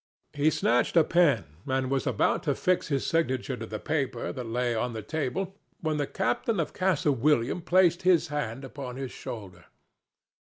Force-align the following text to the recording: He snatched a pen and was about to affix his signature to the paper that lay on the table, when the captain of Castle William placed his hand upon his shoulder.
He 0.33 0.49
snatched 0.49 0.97
a 0.97 1.03
pen 1.03 1.43
and 1.67 1.91
was 1.91 2.07
about 2.07 2.41
to 2.41 2.51
affix 2.57 2.87
his 2.87 3.05
signature 3.05 3.55
to 3.55 3.67
the 3.67 3.77
paper 3.77 4.33
that 4.33 4.47
lay 4.47 4.73
on 4.73 4.93
the 4.93 5.03
table, 5.03 5.53
when 5.79 5.97
the 5.97 6.07
captain 6.07 6.59
of 6.59 6.73
Castle 6.73 7.13
William 7.13 7.61
placed 7.61 8.01
his 8.01 8.29
hand 8.29 8.65
upon 8.65 8.95
his 8.95 9.11
shoulder. 9.11 9.65